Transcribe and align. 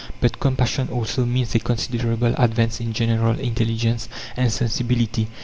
But 0.19 0.39
compassion 0.39 0.89
also 0.89 1.25
means 1.27 1.53
a 1.53 1.59
considerable 1.59 2.33
advance 2.35 2.79
in 2.79 2.91
general 2.91 3.39
intelligence 3.39 4.09
and 4.35 4.51
sensibility. 4.51 5.27